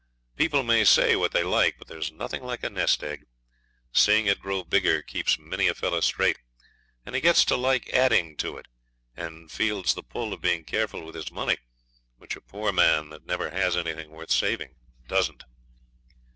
People 0.35 0.63
may 0.63 0.83
say 0.83 1.15
what 1.15 1.31
they 1.31 1.43
like, 1.43 1.75
but 1.77 1.87
there's 1.87 2.11
nothing 2.11 2.41
like 2.43 2.63
a 2.63 2.71
nest 2.71 3.03
egg; 3.03 3.27
seeing 3.93 4.25
it 4.25 4.39
grow 4.39 4.63
bigger 4.63 5.03
keeps 5.03 5.37
many 5.37 5.67
a 5.67 5.75
fellow 5.75 6.01
straight, 6.01 6.39
and 7.05 7.13
he 7.13 7.21
gets 7.21 7.45
to 7.45 7.55
like 7.55 7.87
adding 7.93 8.35
to 8.37 8.57
it, 8.57 8.65
and 9.15 9.51
feels 9.51 9.93
the 9.93 10.01
pull 10.01 10.33
of 10.33 10.41
being 10.41 10.63
careful 10.65 11.05
with 11.05 11.13
his 11.13 11.31
money, 11.31 11.57
which 12.17 12.35
a 12.35 12.41
poor 12.41 12.71
man 12.71 13.09
that 13.09 13.27
never 13.27 13.51
has 13.51 13.77
anything 13.77 14.09
worth 14.09 14.31
saving 14.31 14.73
doesn't. 15.07 15.43